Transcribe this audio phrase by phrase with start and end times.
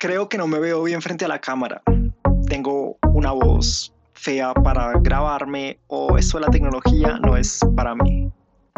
[0.00, 1.82] Creo que no me veo bien frente a la cámara.
[2.48, 8.32] Tengo una voz fea para grabarme o eso de la tecnología no es para mí.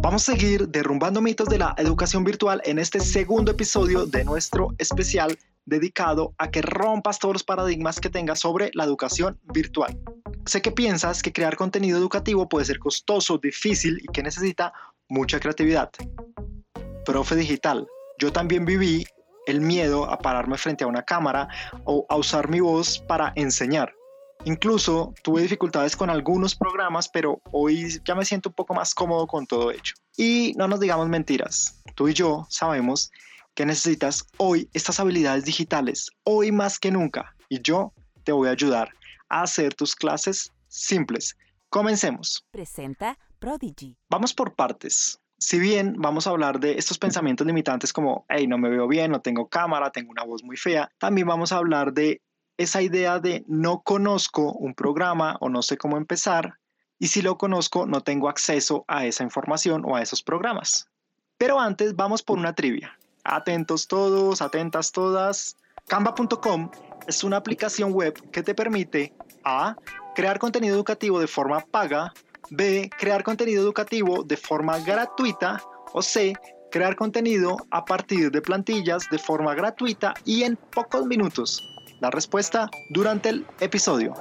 [0.00, 4.68] Vamos a seguir derrumbando mitos de la educación virtual en este segundo episodio de nuestro
[4.78, 5.36] especial
[5.66, 9.98] dedicado a que rompas todos los paradigmas que tengas sobre la educación virtual.
[10.46, 14.72] Sé que piensas que crear contenido educativo puede ser costoso, difícil y que necesita
[15.08, 15.90] mucha creatividad.
[17.04, 17.88] Profe digital,
[18.20, 19.04] yo también viví
[19.48, 21.48] el miedo a pararme frente a una cámara
[21.84, 23.94] o a usar mi voz para enseñar.
[24.44, 29.26] Incluso tuve dificultades con algunos programas, pero hoy ya me siento un poco más cómodo
[29.26, 29.94] con todo ello.
[30.16, 33.10] Y no nos digamos mentiras, tú y yo sabemos
[33.54, 37.92] que necesitas hoy estas habilidades digitales, hoy más que nunca, y yo
[38.22, 38.90] te voy a ayudar
[39.28, 41.36] a hacer tus clases simples.
[41.68, 42.44] Comencemos.
[42.50, 43.96] Presenta Prodigy.
[44.08, 45.18] Vamos por partes.
[45.38, 49.12] Si bien vamos a hablar de estos pensamientos limitantes como, hey, no me veo bien,
[49.12, 52.20] no tengo cámara, tengo una voz muy fea, también vamos a hablar de
[52.56, 56.54] esa idea de no conozco un programa o no sé cómo empezar
[56.98, 60.88] y si lo conozco no tengo acceso a esa información o a esos programas.
[61.38, 62.98] Pero antes vamos por una trivia.
[63.22, 65.56] Atentos todos, atentas todas.
[65.86, 66.70] Canva.com
[67.06, 69.14] es una aplicación web que te permite
[69.44, 69.76] A.
[70.14, 72.12] Crear contenido educativo de forma paga.
[72.50, 72.90] B.
[72.98, 75.62] Crear contenido educativo de forma gratuita.
[75.92, 76.34] O C.
[76.70, 81.62] Crear contenido a partir de plantillas de forma gratuita y en pocos minutos.
[82.00, 84.14] La respuesta durante el episodio.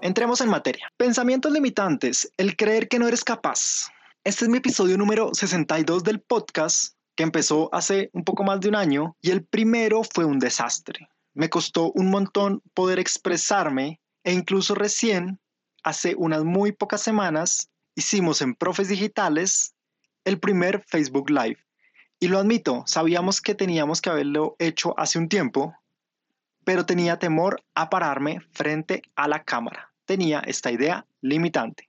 [0.00, 0.90] Entremos en materia.
[0.96, 3.88] Pensamientos limitantes, el creer que no eres capaz.
[4.24, 8.68] Este es mi episodio número 62 del podcast que empezó hace un poco más de
[8.68, 11.08] un año y el primero fue un desastre.
[11.34, 15.40] Me costó un montón poder expresarme e incluso recién,
[15.82, 19.74] hace unas muy pocas semanas, hicimos en Profes Digitales
[20.24, 21.58] el primer Facebook Live.
[22.20, 25.74] Y lo admito, sabíamos que teníamos que haberlo hecho hace un tiempo,
[26.64, 29.92] pero tenía temor a pararme frente a la cámara.
[30.04, 31.88] Tenía esta idea limitante.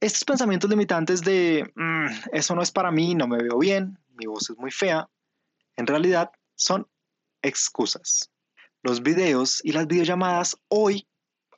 [0.00, 4.26] Estos pensamientos limitantes de, mm, eso no es para mí, no me veo bien, mi
[4.26, 5.08] voz es muy fea,
[5.76, 6.86] en realidad son
[7.42, 8.30] excusas.
[8.82, 11.06] Los videos y las videollamadas hoy,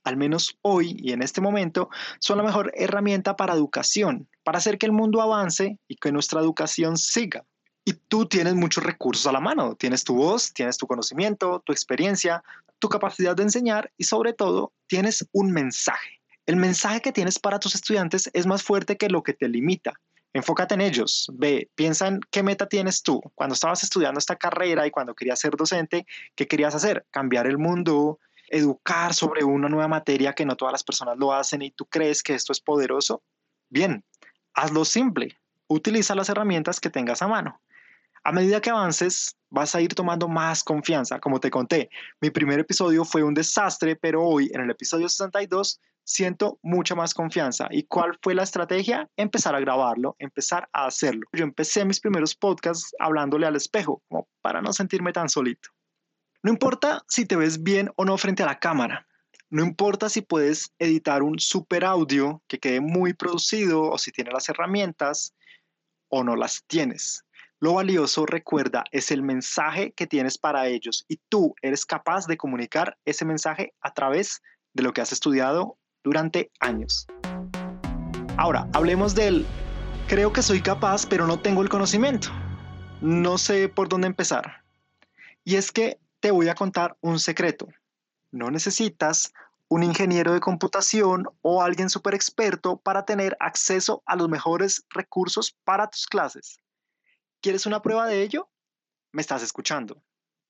[0.04, 4.78] al menos hoy y en este momento, son la mejor herramienta para educación, para hacer
[4.78, 7.44] que el mundo avance y que nuestra educación siga.
[7.84, 9.74] Y tú tienes muchos recursos a la mano.
[9.74, 12.42] Tienes tu voz, tienes tu conocimiento, tu experiencia,
[12.78, 16.20] tu capacidad de enseñar y sobre todo tienes un mensaje.
[16.46, 19.94] El mensaje que tienes para tus estudiantes es más fuerte que lo que te limita.
[20.32, 21.30] Enfócate en ellos.
[21.34, 23.20] Ve, piensa en qué meta tienes tú.
[23.34, 27.06] Cuando estabas estudiando esta carrera y cuando querías ser docente, ¿qué querías hacer?
[27.10, 28.18] Cambiar el mundo,
[28.50, 32.22] educar sobre una nueva materia que no todas las personas lo hacen y tú crees
[32.22, 33.22] que esto es poderoso.
[33.68, 34.04] Bien,
[34.54, 35.38] hazlo simple.
[35.68, 37.60] Utiliza las herramientas que tengas a mano.
[38.22, 41.20] A medida que avances, vas a ir tomando más confianza.
[41.20, 41.88] Como te conté,
[42.20, 47.14] mi primer episodio fue un desastre, pero hoy, en el episodio 62, siento mucha más
[47.14, 47.68] confianza.
[47.70, 49.08] ¿Y cuál fue la estrategia?
[49.16, 51.26] Empezar a grabarlo, empezar a hacerlo.
[51.32, 55.70] Yo empecé mis primeros podcasts hablándole al espejo, como para no sentirme tan solito.
[56.42, 59.06] No importa si te ves bien o no frente a la cámara.
[59.50, 64.32] No importa si puedes editar un super audio que quede muy producido o si tienes
[64.32, 65.34] las herramientas
[66.08, 67.24] o no las tienes.
[67.58, 72.38] Lo valioso, recuerda, es el mensaje que tienes para ellos y tú eres capaz de
[72.38, 74.40] comunicar ese mensaje a través
[74.72, 77.06] de lo que has estudiado durante años.
[78.38, 79.44] Ahora, hablemos del
[80.08, 82.28] creo que soy capaz, pero no tengo el conocimiento.
[83.02, 84.64] No sé por dónde empezar.
[85.44, 87.66] Y es que te voy a contar un secreto.
[88.30, 89.32] No necesitas
[89.68, 95.56] un ingeniero de computación o alguien súper experto para tener acceso a los mejores recursos
[95.64, 96.58] para tus clases.
[97.40, 98.50] ¿Quieres una prueba de ello?
[99.12, 100.02] Me estás escuchando,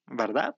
[0.07, 0.57] ¿verdad?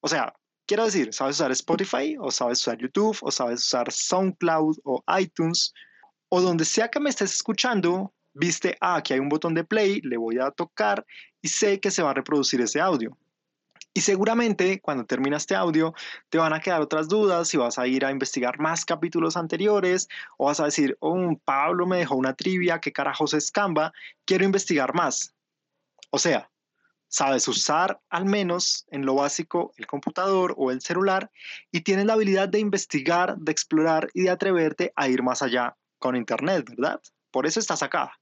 [0.00, 0.34] O sea,
[0.66, 5.72] quiero decir, ¿sabes usar Spotify o sabes usar YouTube o sabes usar SoundCloud o iTunes
[6.28, 8.12] o donde sea que me estés escuchando?
[8.32, 11.04] Viste, ah, aquí hay un botón de play, le voy a tocar
[11.40, 13.16] y sé que se va a reproducir ese audio.
[13.94, 15.94] Y seguramente cuando termine este audio
[16.28, 20.08] te van a quedar otras dudas si vas a ir a investigar más capítulos anteriores
[20.36, 23.92] o vas a decir, oh, Pablo me dejó una trivia, ¿qué carajos es Canva?
[24.24, 25.34] Quiero investigar más.
[26.10, 26.50] O sea,
[27.08, 31.30] sabes usar al menos en lo básico el computador o el celular
[31.72, 35.76] y tienes la habilidad de investigar, de explorar y de atreverte a ir más allá
[35.98, 37.00] con Internet, ¿verdad?
[37.30, 38.12] Por eso estás acá.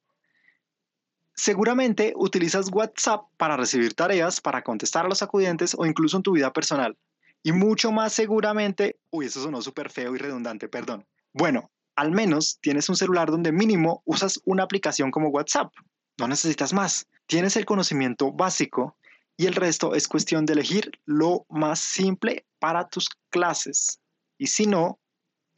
[1.37, 6.33] Seguramente utilizas WhatsApp para recibir tareas, para contestar a los acudientes o incluso en tu
[6.33, 6.97] vida personal.
[7.43, 11.07] Y mucho más seguramente, uy, eso sonó súper feo y redundante, perdón.
[11.35, 15.73] Bueno, al menos tienes un celular donde mínimo usas una aplicación como WhatsApp.
[16.19, 17.07] No necesitas más.
[17.27, 18.97] Tienes el conocimiento básico
[19.37, 24.01] y el resto es cuestión de elegir lo más simple para tus clases.
[24.39, 24.99] Y si no,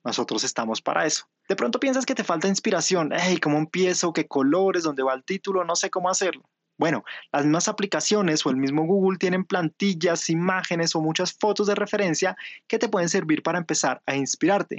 [0.05, 1.27] nosotros estamos para eso.
[1.49, 3.11] De pronto piensas que te falta inspiración.
[3.17, 4.13] Hey, ¿cómo empiezo?
[4.13, 4.83] ¿Qué colores?
[4.83, 5.65] ¿Dónde va el título?
[5.65, 6.43] No sé cómo hacerlo.
[6.77, 11.75] Bueno, las mismas aplicaciones o el mismo Google tienen plantillas, imágenes o muchas fotos de
[11.75, 12.37] referencia
[12.69, 14.79] que te pueden servir para empezar a inspirarte.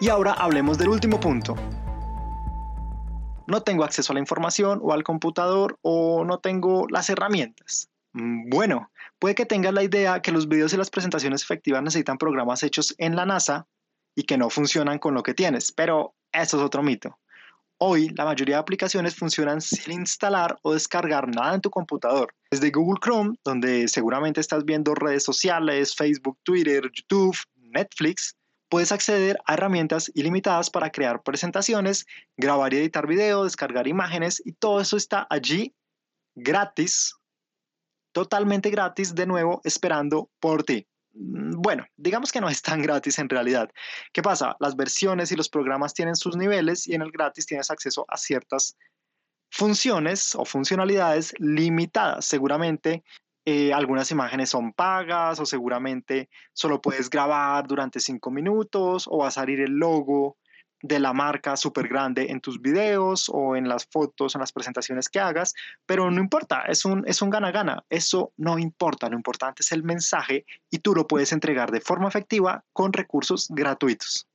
[0.00, 1.56] Y ahora hablemos del último punto.
[3.48, 7.90] No tengo acceso a la información o al computador o no tengo las herramientas.
[8.12, 12.18] Mm, bueno, puede que tengas la idea que los videos y las presentaciones efectivas necesitan
[12.18, 13.66] programas hechos en la NASA
[14.14, 17.18] y que no funcionan con lo que tienes, pero eso es otro mito.
[17.78, 22.34] Hoy la mayoría de aplicaciones funcionan sin instalar o descargar nada en tu computador.
[22.50, 28.36] Desde Google Chrome, donde seguramente estás viendo redes sociales, Facebook, Twitter, YouTube, Netflix,
[28.68, 32.06] puedes acceder a herramientas ilimitadas para crear presentaciones,
[32.36, 35.74] grabar y editar video, descargar imágenes y todo eso está allí
[36.34, 37.14] gratis,
[38.12, 40.86] totalmente gratis de nuevo esperando por ti.
[41.12, 43.70] Mm, bueno, digamos que no es tan gratis en realidad.
[44.12, 44.56] ¿Qué pasa?
[44.60, 48.16] Las versiones y los programas tienen sus niveles y en el gratis tienes acceso a
[48.16, 48.76] ciertas
[49.50, 52.24] funciones o funcionalidades limitadas.
[52.24, 53.02] Seguramente
[53.44, 59.28] eh, algunas imágenes son pagas o seguramente solo puedes grabar durante cinco minutos o va
[59.28, 60.36] a salir el logo
[60.82, 65.08] de la marca súper grande en tus videos o en las fotos, en las presentaciones
[65.08, 65.54] que hagas,
[65.86, 69.82] pero no importa, es un es un gana-gana, eso no importa, lo importante es el
[69.82, 74.26] mensaje y tú lo puedes entregar de forma efectiva con recursos gratuitos.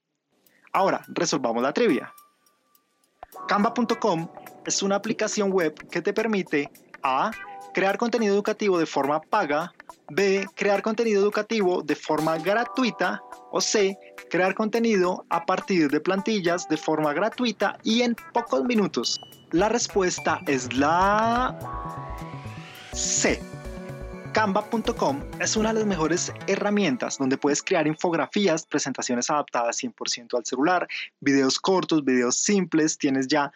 [0.71, 2.13] Ahora, resolvamos la trivia.
[3.47, 4.27] Canva.com
[4.65, 6.71] es una aplicación web que te permite
[7.05, 7.31] a
[7.73, 9.71] crear contenido educativo de forma paga,
[10.09, 13.21] B, crear contenido educativo de forma gratuita
[13.51, 13.97] o C,
[14.29, 19.19] crear contenido a partir de plantillas de forma gratuita y en pocos minutos.
[19.51, 21.55] La respuesta es la
[22.91, 23.39] C.
[24.33, 30.45] Canva.com es una de las mejores herramientas donde puedes crear infografías, presentaciones adaptadas 100% al
[30.45, 30.87] celular,
[31.21, 33.51] videos cortos, videos simples, tienes ya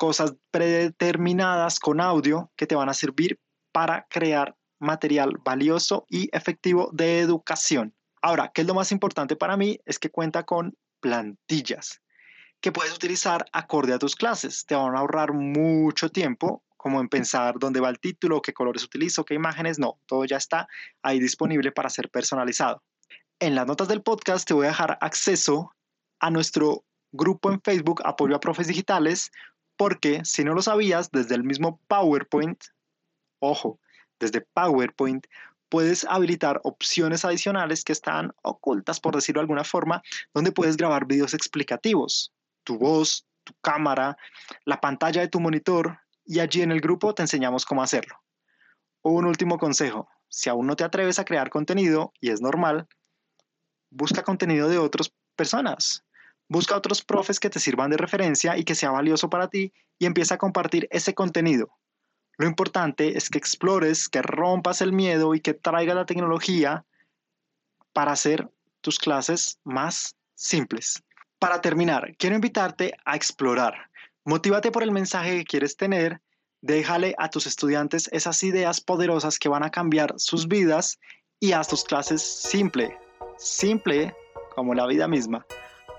[0.00, 3.38] cosas predeterminadas con audio que te van a servir
[3.70, 7.94] para crear material valioso y efectivo de educación.
[8.22, 9.78] Ahora, ¿qué es lo más importante para mí?
[9.84, 12.00] Es que cuenta con plantillas
[12.62, 14.64] que puedes utilizar acorde a tus clases.
[14.64, 18.82] Te van a ahorrar mucho tiempo, como en pensar dónde va el título, qué colores
[18.82, 19.78] utilizo, qué imágenes.
[19.78, 20.66] No, todo ya está
[21.02, 22.82] ahí disponible para ser personalizado.
[23.38, 25.74] En las notas del podcast te voy a dejar acceso
[26.20, 29.30] a nuestro grupo en Facebook Apoyo a Profes Digitales,
[29.80, 32.62] porque si no lo sabías, desde el mismo PowerPoint,
[33.38, 33.80] ojo,
[34.18, 35.26] desde PowerPoint
[35.70, 40.02] puedes habilitar opciones adicionales que están ocultas, por decirlo de alguna forma,
[40.34, 42.30] donde puedes grabar videos explicativos,
[42.62, 44.18] tu voz, tu cámara,
[44.66, 48.16] la pantalla de tu monitor y allí en el grupo te enseñamos cómo hacerlo.
[49.00, 52.86] Un último consejo, si aún no te atreves a crear contenido, y es normal,
[53.88, 56.04] busca contenido de otras personas.
[56.50, 60.06] Busca otros profes que te sirvan de referencia y que sea valioso para ti y
[60.06, 61.70] empieza a compartir ese contenido.
[62.38, 66.84] Lo importante es que explores, que rompas el miedo y que traigas la tecnología
[67.92, 68.50] para hacer
[68.80, 71.00] tus clases más simples.
[71.38, 73.88] Para terminar, quiero invitarte a explorar.
[74.24, 76.20] Motívate por el mensaje que quieres tener.
[76.62, 80.98] Déjale a tus estudiantes esas ideas poderosas que van a cambiar sus vidas
[81.38, 82.98] y haz tus clases simple,
[83.38, 84.12] simple
[84.56, 85.46] como la vida misma.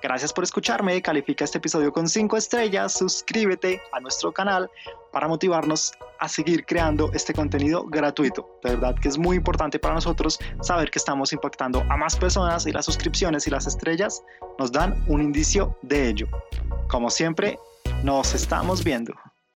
[0.01, 4.69] Gracias por escucharme, califica este episodio con 5 estrellas, suscríbete a nuestro canal
[5.11, 8.59] para motivarnos a seguir creando este contenido gratuito.
[8.63, 12.65] De verdad que es muy importante para nosotros saber que estamos impactando a más personas
[12.65, 14.23] y las suscripciones y las estrellas
[14.57, 16.27] nos dan un indicio de ello.
[16.89, 17.59] Como siempre,
[18.03, 19.13] nos estamos viendo.